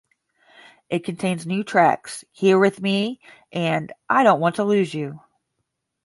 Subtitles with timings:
[0.89, 3.19] It contains new tracks "Here With Me"
[3.51, 5.19] and "I Don't Want to Lose You.